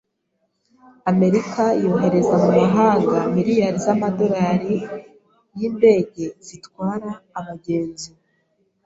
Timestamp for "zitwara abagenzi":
6.45-8.09